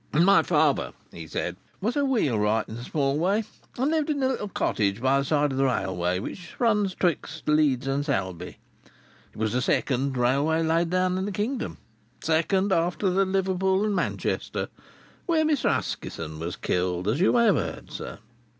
[0.13, 3.43] "My father," he said, "was a wheelwright in a small way,
[3.77, 7.47] and lived in a little cottage by the side of the railway which runs betwixt
[7.47, 8.57] Leeds and Selby.
[9.31, 11.77] It was the second railway laid down in the kingdom,
[12.21, 14.69] the second after the Liverpool and Manchester,
[15.27, 15.69] where Mr.
[15.71, 18.19] Huskisson was killed, as you may have heard on, sir.